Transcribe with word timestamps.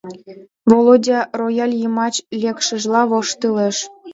—Володя 0.69 1.19
рояль 1.39 1.75
йымач 1.81 2.15
лекшыжла 2.41 3.01
воштылеш. 3.11 3.77